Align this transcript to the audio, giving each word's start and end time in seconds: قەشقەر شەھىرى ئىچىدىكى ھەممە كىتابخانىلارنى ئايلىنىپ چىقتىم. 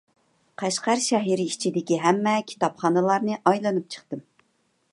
قەشقەر 0.61 1.01
شەھىرى 1.07 1.45
ئىچىدىكى 1.51 1.99
ھەممە 2.05 2.33
كىتابخانىلارنى 2.53 3.39
ئايلىنىپ 3.51 3.95
چىقتىم. 3.97 4.25